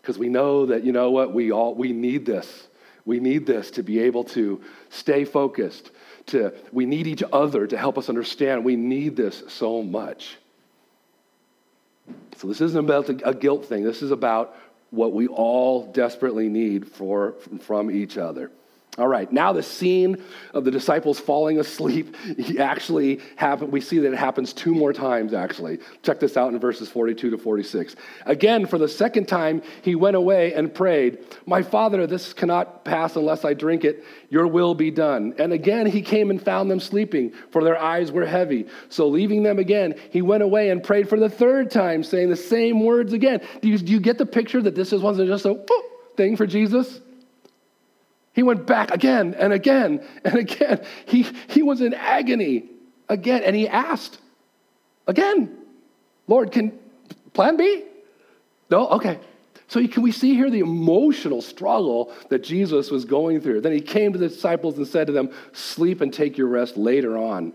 [0.02, 2.68] Because we know that, you know what, we all we need this.
[3.04, 5.92] We need this to be able to stay focused.
[6.28, 8.64] To we need each other to help us understand.
[8.64, 10.38] We need this so much.
[12.38, 13.84] So this isn't about a guilt thing.
[13.84, 14.56] This is about
[14.92, 18.52] what we all desperately need for, from each other.
[18.98, 20.24] All right, now the scene
[20.56, 22.16] of the disciples falling asleep
[22.60, 23.72] actually happened.
[23.72, 25.78] We see that it happens two more times, actually.
[26.02, 27.96] Check this out in verses 42 to 46.
[28.26, 33.16] Again, for the second time, he went away and prayed, My father, this cannot pass
[33.16, 34.04] unless I drink it.
[34.32, 35.36] Your will be done.
[35.38, 38.66] And again, he came and found them sleeping, for their eyes were heavy.
[38.90, 42.36] So, leaving them again, he went away and prayed for the third time, saying the
[42.36, 43.42] same words again.
[43.62, 45.64] Do you, do you get the picture that this is wasn't just a
[46.16, 47.02] thing for Jesus?
[48.38, 50.86] He went back again and again and again.
[51.08, 52.66] He, he was in agony
[53.10, 54.20] again, and he asked
[55.08, 55.58] again,
[56.28, 56.78] Lord, can
[57.34, 57.84] plan B?
[58.70, 58.90] No?
[58.90, 59.20] Okay.
[59.70, 63.62] So can we see here the emotional struggle that Jesus was going through?
[63.62, 66.78] Then he came to the disciples and said to them, Sleep and take your rest
[66.78, 67.54] later on.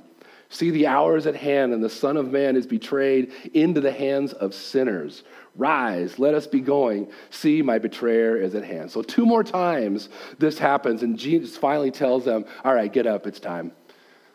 [0.48, 3.92] See, the hour is at hand, and the Son of Man is betrayed into the
[3.92, 5.22] hands of sinners.
[5.56, 7.10] Rise, let us be going.
[7.30, 8.90] See, my betrayer is at hand.
[8.90, 13.26] So, two more times this happens, and Jesus finally tells them, All right, get up,
[13.26, 13.72] it's time.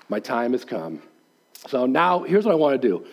[0.09, 1.01] My time has come.
[1.67, 3.05] So, now here's what I want to do.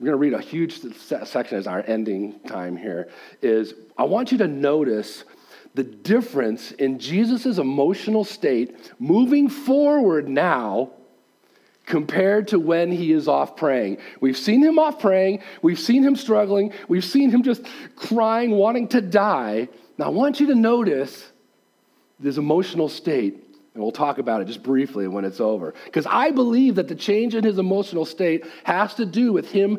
[0.00, 3.08] We're going to read a huge section as our ending time here.
[3.40, 5.22] Is I want you to notice
[5.74, 10.90] the difference in Jesus' emotional state moving forward now
[11.86, 13.98] compared to when he is off praying.
[14.20, 17.62] We've seen him off praying, we've seen him struggling, we've seen him just
[17.96, 19.68] crying, wanting to die.
[19.98, 21.30] Now, I want you to notice
[22.20, 23.34] this emotional state,
[23.74, 25.74] and we'll talk about it just briefly when it's over.
[25.84, 29.78] Because I believe that the change in his emotional state has to do with him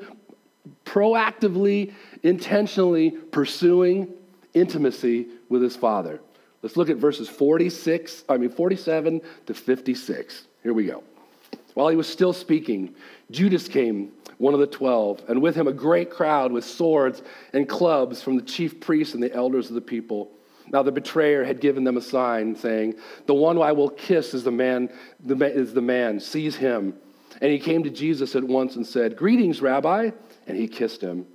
[0.85, 4.13] proactively, intentionally pursuing
[4.53, 6.19] intimacy with his father.
[6.61, 10.47] Let's look at verses 46, I mean 47 to 56.
[10.61, 11.03] Here we go.
[11.73, 12.95] While he was still speaking,
[13.31, 17.21] Judas came, one of the twelve, and with him a great crowd with swords
[17.53, 20.31] and clubs from the chief priests and the elders of the people.
[20.71, 24.43] Now the betrayer had given them a sign, saying, "The one I will kiss is
[24.43, 24.89] the man.
[25.27, 26.19] Is the man.
[26.19, 26.95] Seize him."
[27.41, 30.11] And he came to Jesus at once and said, "Greetings, Rabbi,"
[30.47, 31.25] and he kissed him.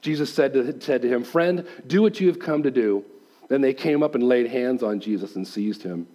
[0.00, 3.04] Jesus said to, said to him, "Friend, do what you have come to do."
[3.48, 6.06] Then they came up and laid hands on Jesus and seized him.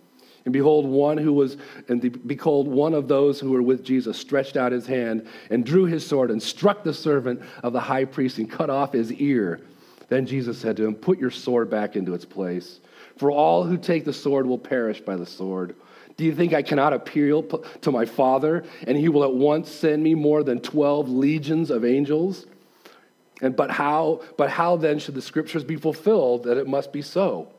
[0.46, 4.58] And behold, one who was, and the, one of those who were with Jesus stretched
[4.58, 8.38] out his hand and drew his sword and struck the servant of the high priest
[8.38, 9.62] and cut off his ear.
[10.10, 12.82] Then Jesus said to him, Put your sword back into its place,
[13.18, 15.76] for all who take the sword will perish by the sword.
[16.18, 17.44] Do you think I cannot appeal
[17.82, 21.86] to my Father, and he will at once send me more than 12 legions of
[21.86, 22.46] angels?
[23.42, 27.02] And but how, but how then should the scriptures be fulfilled that it must be
[27.02, 27.52] so?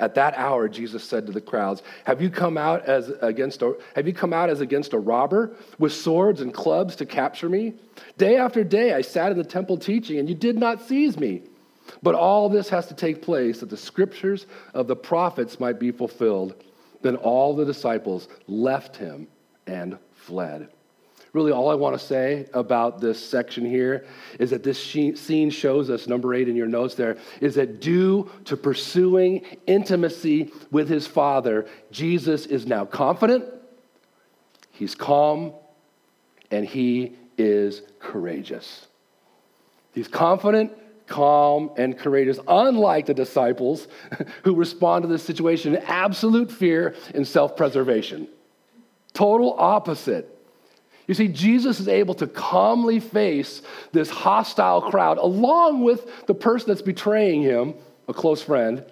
[0.00, 3.74] At that hour, Jesus said to the crowds, Have you come out as against a,
[3.94, 7.74] have you come out as against a robber with swords and clubs to capture me?
[8.16, 11.42] Day after day I sat in the temple teaching, and you did not seize me.
[12.02, 15.90] But all this has to take place that the scriptures of the prophets might be
[15.90, 16.54] fulfilled.
[17.02, 19.28] Then all the disciples left him
[19.66, 20.70] and fled.
[21.32, 24.04] Really, all I want to say about this section here
[24.40, 28.28] is that this scene shows us, number eight in your notes there, is that due
[28.46, 33.44] to pursuing intimacy with his Father, Jesus is now confident,
[34.72, 35.52] he's calm,
[36.50, 38.88] and he is courageous.
[39.92, 40.72] He's confident,
[41.06, 43.86] calm, and courageous, unlike the disciples
[44.42, 48.26] who respond to this situation in absolute fear and self preservation.
[49.12, 50.36] Total opposite.
[51.10, 56.68] You see, Jesus is able to calmly face this hostile crowd along with the person
[56.68, 57.74] that's betraying him,
[58.06, 58.84] a close friend.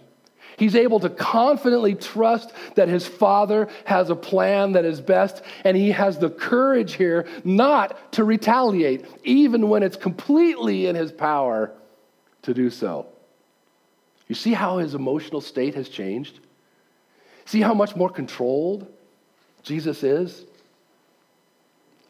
[0.57, 5.77] He's able to confidently trust that his father has a plan that is best, and
[5.77, 11.71] he has the courage here not to retaliate, even when it's completely in his power
[12.43, 13.07] to do so.
[14.27, 16.41] You see how his emotional state has changed?
[17.45, 18.93] See how much more controlled
[19.63, 20.47] Jesus is?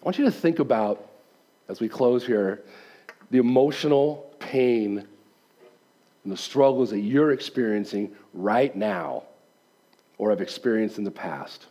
[0.01, 1.11] I want you to think about,
[1.69, 2.63] as we close here,
[3.31, 5.07] the emotional pain
[6.25, 9.25] and the struggles that you're experiencing right now
[10.19, 11.67] or have experienced in the past.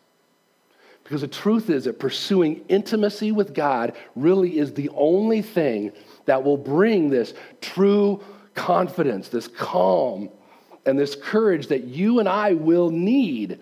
[1.03, 5.93] Because the truth is that pursuing intimacy with God really is the only thing
[6.25, 8.21] that will bring this true
[8.55, 10.29] confidence, this calm,
[10.85, 13.59] and this courage that you and I will need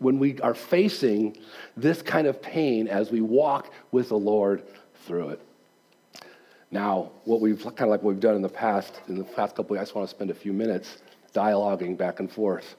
[0.00, 1.36] when we are facing
[1.76, 4.62] this kind of pain as we walk with the Lord
[5.06, 5.40] through it.
[6.70, 9.56] Now, what we've kind of like what we've done in the past, in the past
[9.56, 10.98] couple weeks, I just want to spend a few minutes
[11.34, 12.76] dialoguing back and forth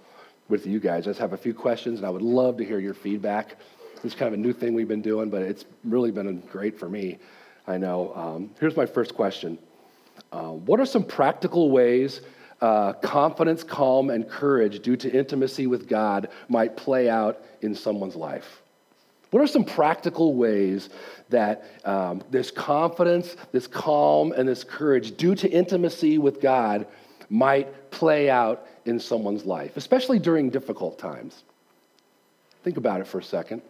[0.50, 1.04] with you guys.
[1.08, 3.58] I just have a few questions, and I would love to hear your feedback.
[4.04, 6.90] It's kind of a new thing we've been doing, but it's really been great for
[6.90, 7.20] me.
[7.68, 8.14] I know.
[8.16, 9.60] Um, here's my first question
[10.32, 12.22] uh, What are some practical ways
[12.62, 18.16] uh, confidence, calm, and courage due to intimacy with God might play out in someone's
[18.16, 18.62] life?
[19.32, 20.90] What are some practical ways
[21.30, 26.86] that um, this confidence, this calm, and this courage due to intimacy with God
[27.30, 31.44] might play out in someone's life, especially during difficult times?
[32.64, 33.62] Think about it for a second.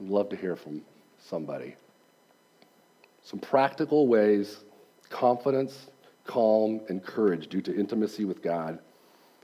[0.00, 0.82] I'd love to hear from
[1.18, 1.74] somebody.
[3.24, 4.58] Some practical ways
[5.08, 5.88] confidence,
[6.26, 8.78] calm, and courage due to intimacy with God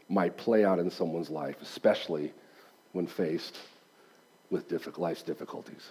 [0.09, 2.33] might play out in someone's life, especially
[2.93, 3.57] when faced
[4.51, 5.89] with difficult, life's difficulties.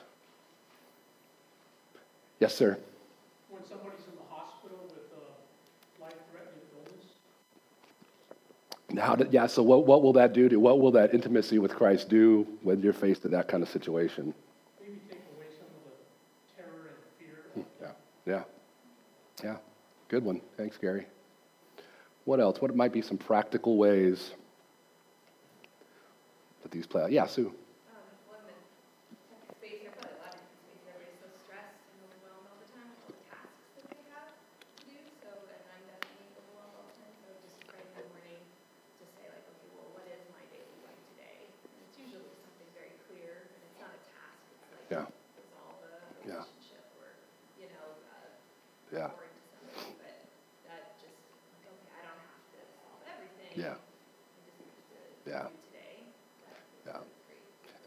[2.39, 2.77] Yes, sir.
[3.49, 6.61] When somebody's in the hospital with a life-threatening
[8.91, 9.03] illness.
[9.03, 11.73] How did, yeah, so what, what will that do to, what will that intimacy with
[11.73, 14.33] Christ do when you're faced with that kind of situation?
[14.79, 17.37] Maybe take away some of the terror and fear.
[17.55, 17.85] Hmm,
[18.27, 18.43] yeah,
[19.43, 19.57] yeah, yeah.
[20.11, 20.41] Good one.
[20.57, 21.07] Thanks, Gary.
[22.25, 22.61] What else?
[22.61, 24.31] What might be some practical ways
[26.63, 27.13] that these play out?
[27.13, 27.53] Yeah, Sue.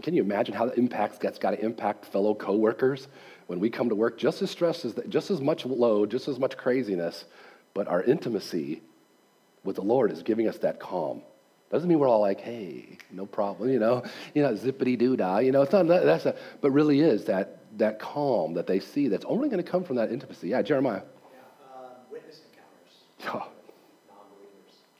[0.05, 3.09] Can you imagine how that impacts that's got to impact fellow coworkers
[3.47, 6.29] when we come to work just as stressed as that, just as much load, just
[6.29, 7.25] as much craziness,
[7.73, 8.83] but our intimacy
[9.63, 11.23] with the Lord is giving us that calm.
[11.71, 15.39] Doesn't mean we're all like, hey, no problem, you know, you know, zippity doo dah,
[15.39, 15.63] you know.
[15.63, 19.25] It's not that, that's a, but really is that that calm that they see that's
[19.25, 20.49] only going to come from that intimacy.
[20.49, 21.01] Yeah, Jeremiah.
[21.01, 22.41] Yeah, uh, witness
[23.23, 23.49] encounters.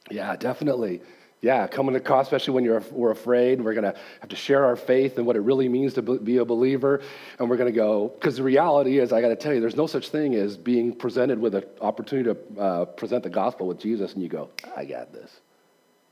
[0.09, 1.01] Yeah, definitely
[1.45, 3.61] yeah, coming to cost, especially when you're, we're afraid.
[3.61, 6.37] We're going to have to share our faith and what it really means to be
[6.37, 7.01] a believer.
[7.37, 9.75] And we're going to go, because the reality is, I got to tell you, there's
[9.75, 13.79] no such thing as being presented with an opportunity to uh, present the gospel with
[13.79, 15.39] Jesus and you go, I got this.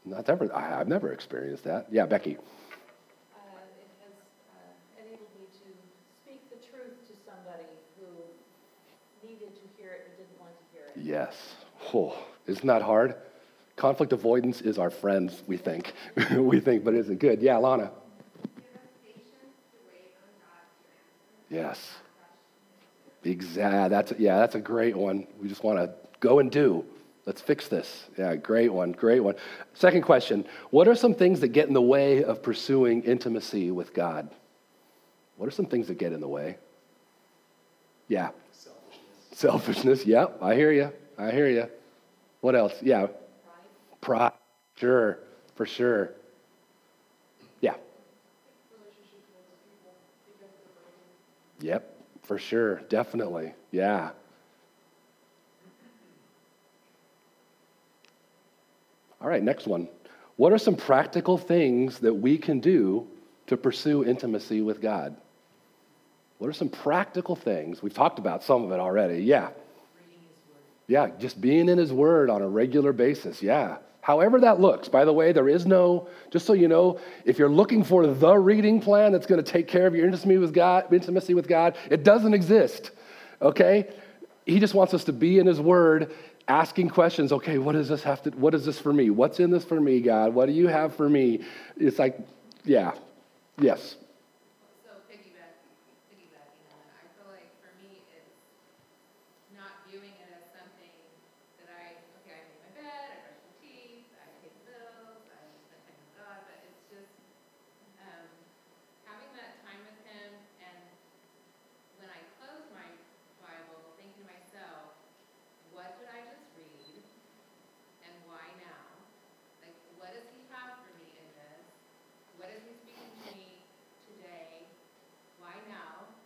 [0.05, 1.87] That's ever, I, have never experienced that.
[1.89, 2.35] Yeah, Becky.
[2.35, 4.13] Uh, it has
[4.53, 5.71] uh, enabled me to
[6.21, 7.63] speak the truth to somebody
[7.97, 8.05] who
[9.27, 11.01] needed to hear it but didn't want to hear it.
[11.01, 11.55] Yes.
[11.91, 12.15] Oh,
[12.45, 13.15] Isn't that hard?
[13.83, 15.91] Conflict avoidance is our friends, we think.
[16.37, 17.41] we think, but is it good?
[17.41, 17.91] Yeah, Lana.
[21.49, 21.77] Yes.
[23.25, 23.89] Exactly.
[23.89, 24.37] That's yeah.
[24.37, 25.27] That's a great one.
[25.41, 26.85] We just want to go and do.
[27.25, 28.05] Let's fix this.
[28.17, 28.93] Yeah, great one.
[28.93, 29.35] Great one.
[29.73, 33.93] Second question: What are some things that get in the way of pursuing intimacy with
[33.93, 34.29] God?
[35.35, 36.55] What are some things that get in the way?
[38.07, 38.29] Yeah.
[38.53, 39.39] Selfishness.
[39.39, 40.05] Selfishness.
[40.05, 40.37] Yep.
[40.41, 40.89] I hear you.
[41.17, 41.67] I hear you.
[42.39, 42.75] What else?
[42.81, 43.07] Yeah.
[44.03, 44.33] Pride.
[44.75, 45.19] Sure.
[45.55, 46.11] For sure.
[47.61, 47.75] Yeah.
[51.61, 51.97] Yep.
[52.23, 52.81] For sure.
[52.89, 53.53] Definitely.
[53.71, 54.11] Yeah.
[59.21, 59.87] All right, next one.
[60.35, 63.07] What are some practical things that we can do
[63.47, 65.15] to pursue intimacy with God?
[66.39, 67.81] What are some practical things?
[67.81, 69.23] We've talked about some of it already.
[69.23, 69.51] Yeah.
[70.87, 73.41] Yeah, just being in His Word on a regular basis.
[73.41, 73.77] Yeah.
[74.03, 74.89] However that looks.
[74.89, 78.37] By the way, there is no, just so you know, if you're looking for the
[78.37, 81.77] reading plan that's going to take care of your intimacy with God, intimacy with God,
[81.89, 82.91] it doesn't exist.
[83.41, 83.87] Okay?
[84.45, 86.13] He just wants us to be in His Word,
[86.49, 87.31] asking questions.
[87.31, 88.31] Okay, what does this have to?
[88.31, 89.09] What is this for me?
[89.09, 90.33] What's in this for me, God?
[90.33, 91.45] What do you have for me?
[91.77, 92.19] It's like,
[92.65, 92.91] yeah,
[93.57, 93.95] yes.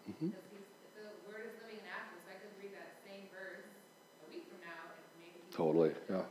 [0.08, 0.32] Mm-hmm.
[0.34, 0.66] Because he's,
[0.96, 3.70] the word is living and active, so I could read that same verse
[4.24, 5.44] a week from now and maybe.
[5.52, 6.26] Totally, yeah.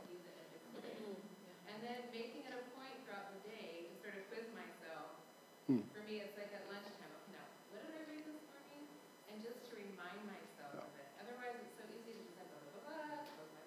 [1.69, 5.21] And then making it a point throughout the day to sort of quiz myself.
[5.69, 5.85] Hmm.
[5.93, 8.83] For me, it's like at lunchtime, okay, now, what did I read this morning?
[9.29, 10.83] And just to remind myself yeah.
[10.83, 11.07] of it.
[11.23, 13.61] Otherwise, it's so easy to just like, blah, blah, blah, close my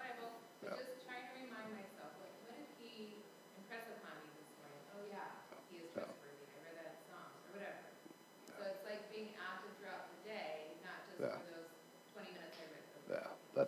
[0.00, 0.32] Bible.
[0.64, 0.80] Yeah.
[0.80, 3.20] Just trying to remind myself, like, what did he
[3.58, 4.80] impress upon me this morning?
[4.96, 5.28] Oh, yeah,
[5.68, 6.46] he is trustworthy.
[6.46, 7.84] I read that in Psalms or whatever.
[8.46, 9.34] So it's like being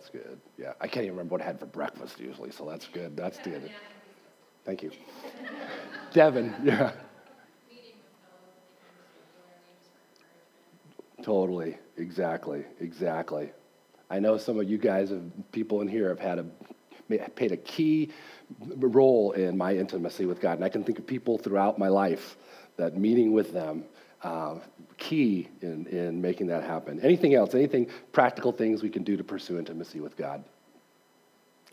[0.01, 0.41] That's good.
[0.57, 3.15] Yeah, I can't even remember what I had for breakfast usually, so that's good.
[3.15, 3.69] That's good.
[4.65, 4.89] Thank you.
[6.11, 6.93] Devin, yeah.
[11.21, 13.51] Totally, exactly, exactly.
[14.09, 15.21] I know some of you guys have
[15.51, 16.45] people in here have had a
[17.35, 18.09] played a key
[18.77, 22.37] role in my intimacy with God, and I can think of people throughout my life
[22.77, 23.83] that meeting with them
[24.23, 24.55] uh,
[25.11, 27.01] key in, in making that happen.
[27.01, 27.53] Anything else?
[27.53, 30.41] Anything practical things we can do to pursue intimacy with God?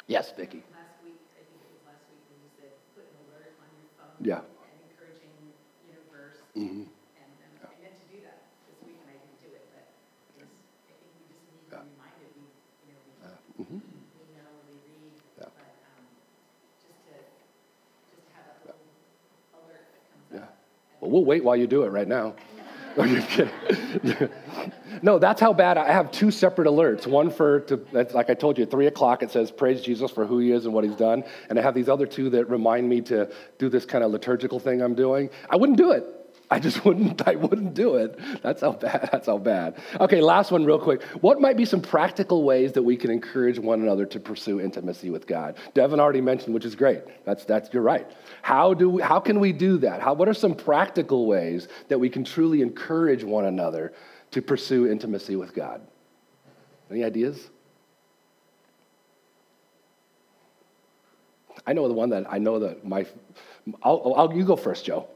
[0.09, 0.59] Yes, Vicki.
[0.75, 3.71] Last week, I think it was last week when you said put an alert on
[3.79, 4.19] your phone.
[4.27, 4.43] Yeah.
[4.43, 5.31] And encouraging,
[5.87, 6.43] you know, verse.
[6.59, 6.83] Mm-hmm.
[6.83, 7.71] And, and yeah.
[7.71, 9.87] I meant to do that this week and I didn't do it, but
[10.35, 12.31] was, I think we just need to be reminded.
[12.35, 13.79] We, you know, we, uh, mm-hmm.
[14.19, 15.47] we know, we read, yeah.
[15.47, 16.03] but um,
[16.83, 17.15] just to
[18.19, 18.83] just have that little
[19.63, 20.51] alert that comes yeah.
[20.99, 22.35] Well, we'll wait while you do it right now.
[25.03, 27.07] no, that's how bad I have two separate alerts.
[27.07, 30.27] One for, to, like I told you, at 3 o'clock it says, Praise Jesus for
[30.27, 31.23] who he is and what he's done.
[31.49, 34.59] And I have these other two that remind me to do this kind of liturgical
[34.59, 35.31] thing I'm doing.
[35.49, 36.05] I wouldn't do it.
[36.51, 38.19] I just wouldn't, I wouldn't do it.
[38.43, 39.77] That's how bad, that's how bad.
[40.01, 41.03] Okay, last one real quick.
[41.21, 45.11] What might be some practical ways that we can encourage one another to pursue intimacy
[45.11, 45.57] with God?
[45.75, 47.03] Devin already mentioned, which is great.
[47.27, 48.11] That's, that's, you're right.
[48.41, 50.01] How do we, how can we do that?
[50.01, 53.93] How, what are some practical ways that we can truly encourage one another
[54.31, 55.83] to pursue intimacy with God?
[56.91, 57.51] Any ideas?
[61.67, 63.05] I know the one that I know that my,
[63.83, 65.07] I'll, I'll you go first, Joe.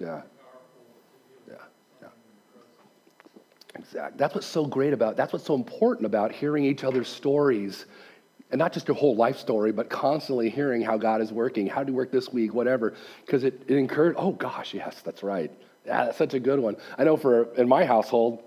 [0.00, 0.22] Yeah.
[1.48, 1.62] Yeah.
[2.00, 2.08] Yeah.
[3.74, 3.85] Exactly.
[4.16, 7.86] That's what's so great about, that's what's so important about hearing each other's stories.
[8.52, 11.82] And not just your whole life story, but constantly hearing how God is working, how
[11.82, 12.94] do you work this week, whatever.
[13.24, 15.50] Because it, it encouraged, oh gosh, yes, that's right.
[15.84, 16.76] Yeah, that's such a good one.
[16.96, 18.42] I know for in my household,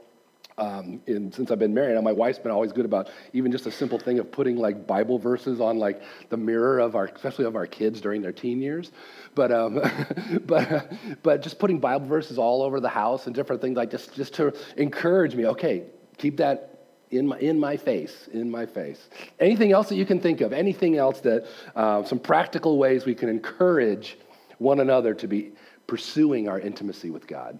[0.60, 3.72] um, in, since I've been married, my wife's been always good about even just a
[3.72, 7.56] simple thing of putting like Bible verses on like the mirror of our, especially of
[7.56, 8.92] our kids during their teen years.
[9.36, 9.82] But, um,
[10.46, 10.92] but,
[11.24, 14.34] but just putting Bible verses all over the house and different things like just, just
[14.36, 15.46] to encourage me.
[15.48, 15.84] Okay,
[16.18, 16.66] keep that
[17.12, 19.10] in my, in my face, in my face.
[19.40, 20.54] Anything else that you can think of?
[20.54, 24.18] Anything else that, uh, some practical ways we can encourage
[24.58, 25.52] one another to be
[25.88, 27.60] pursuing our intimacy with God?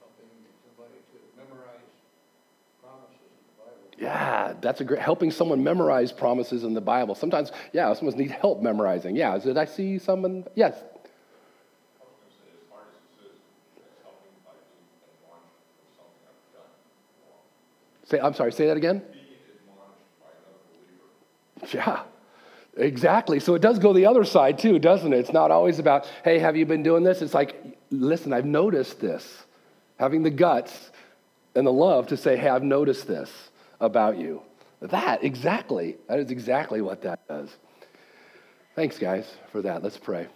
[0.00, 0.32] helping
[0.64, 1.92] somebody to memorize
[2.82, 3.89] promises in the Bible.
[4.00, 7.14] Yeah, that's a great, helping someone memorize promises in the Bible.
[7.14, 9.14] Sometimes, yeah, someone need help memorizing.
[9.14, 10.46] Yeah, did I see someone?
[10.54, 10.74] Yes.
[18.04, 19.02] Say, I'm sorry, say that again?
[21.70, 22.04] Yeah,
[22.78, 23.38] exactly.
[23.38, 25.18] So it does go the other side too, doesn't it?
[25.18, 27.20] It's not always about, hey, have you been doing this?
[27.20, 27.54] It's like,
[27.90, 29.44] listen, I've noticed this.
[29.98, 30.90] Having the guts
[31.54, 33.30] and the love to say, hey, I've noticed this
[33.80, 34.42] about you.
[34.80, 35.96] That, exactly.
[36.08, 37.50] That is exactly what that does.
[38.76, 39.82] Thanks, guys, for that.
[39.82, 40.28] Let's pray.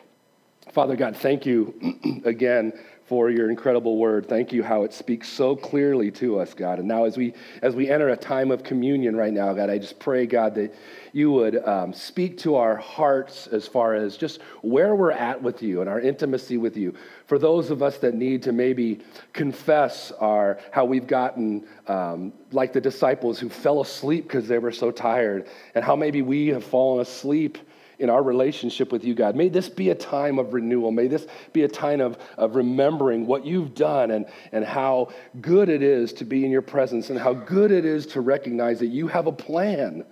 [0.72, 1.74] Father God, thank you
[2.24, 2.72] again
[3.06, 4.26] for your incredible word.
[4.26, 6.78] Thank you how it speaks so clearly to us, God.
[6.78, 9.76] And now as we as we enter a time of communion right now, God, I
[9.76, 10.74] just pray, God, that
[11.12, 15.62] you would um, speak to our hearts as far as just where we're at with
[15.62, 16.94] you and our intimacy with you.
[17.26, 19.00] For those of us that need to maybe
[19.34, 24.72] confess our how we've gotten um, like the disciples who fell asleep because they were
[24.72, 27.58] so tired, and how maybe we have fallen asleep
[27.98, 29.36] in our relationship with you, God.
[29.36, 30.90] May this be a time of renewal.
[30.90, 35.68] May this be a time of, of remembering what you've done and, and how good
[35.68, 38.86] it is to be in your presence and how good it is to recognize that
[38.86, 40.04] you have a plan,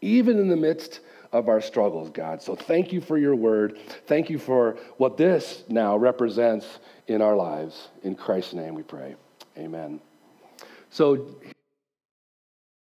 [0.00, 1.00] even in the midst
[1.32, 2.42] of our struggles, God.
[2.42, 3.78] So thank you for your word.
[4.06, 6.66] Thank you for what this now represents
[7.06, 7.88] in our lives.
[8.02, 9.14] In Christ's name we pray.
[9.56, 10.00] Amen.
[10.90, 11.36] So,